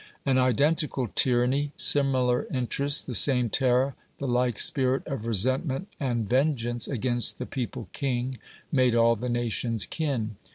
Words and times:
An 0.25 0.39
identical 0.39 1.09
tyranny, 1.13 1.73
similar 1.77 2.47
interests, 2.51 3.05
the 3.05 3.13
same 3.13 3.51
terror, 3.51 3.93
the 4.17 4.27
like 4.27 4.57
spirit 4.57 5.05
of 5.05 5.27
resentment 5.27 5.89
and 5.99 6.27
vengeance 6.27 6.87
against 6.87 7.37
the 7.37 7.45
people 7.45 7.87
king, 7.93 8.33
made 8.71 8.95
all 8.95 9.15
the 9.15 9.29
nations 9.29 9.85
kin. 9.85 10.37